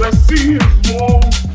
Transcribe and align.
Let's 0.00 0.16
see 0.16 0.54
is 0.54 0.98
wrong. 0.98 1.49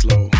slow. 0.00 0.39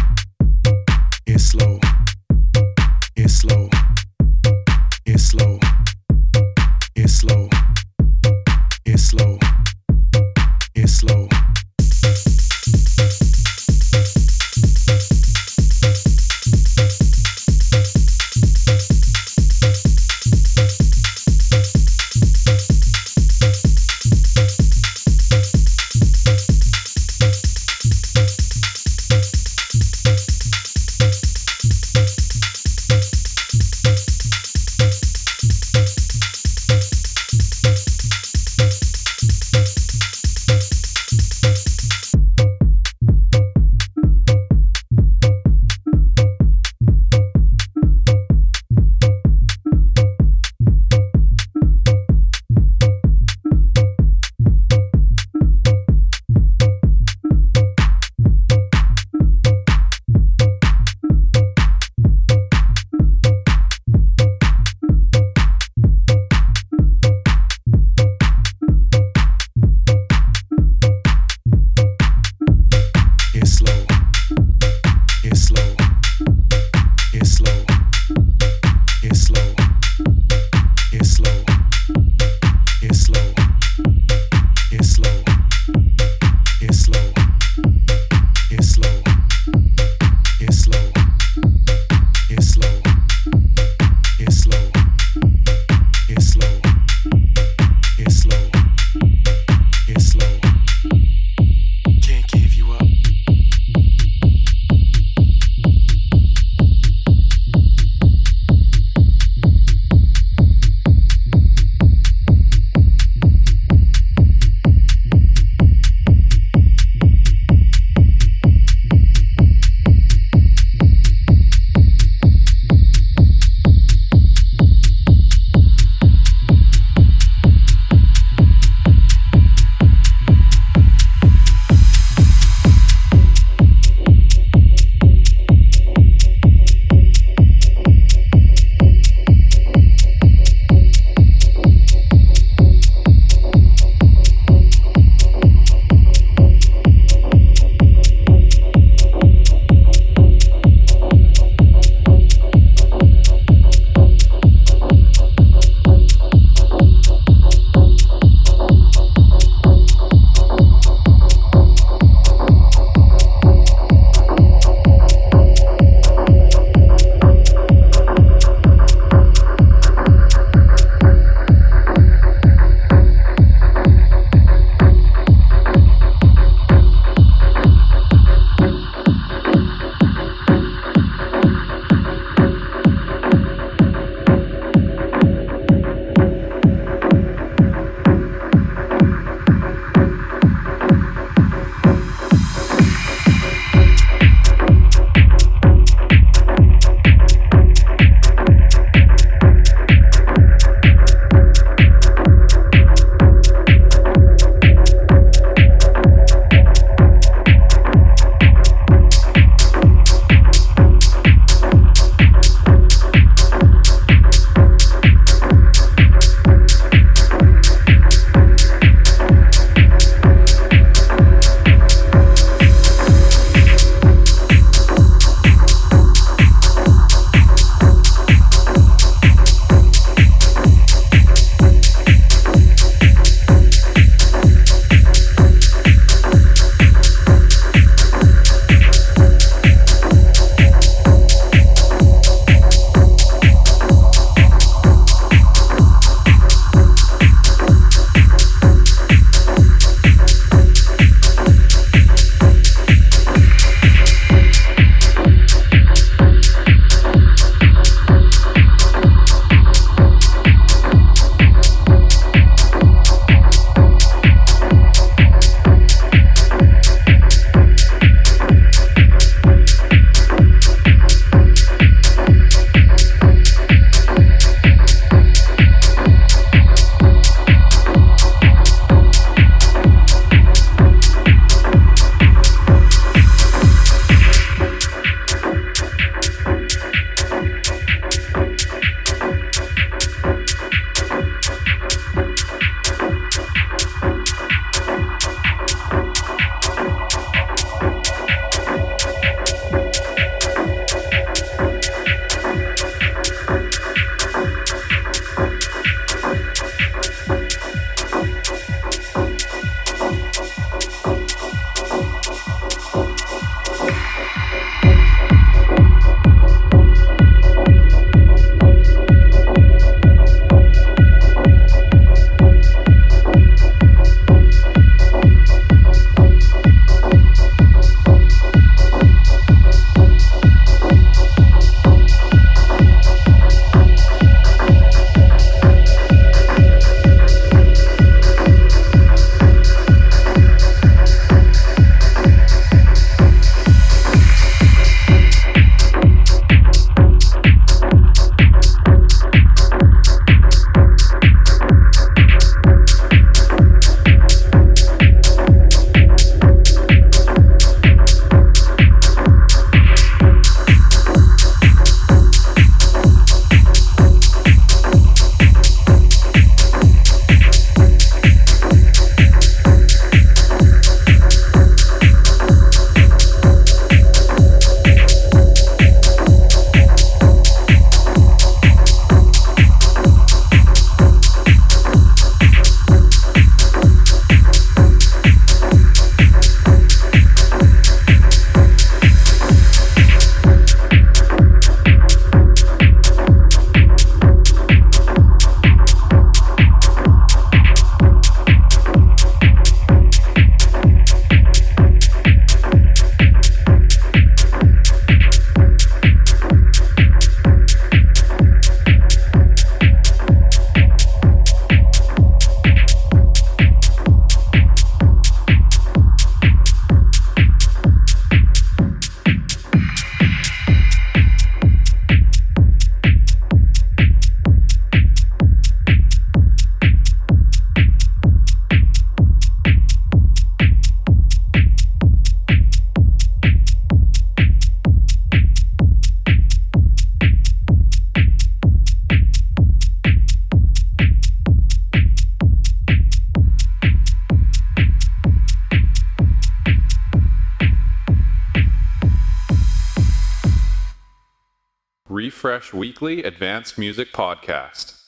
Music 453.79 454.13
Podcast. 454.13 455.00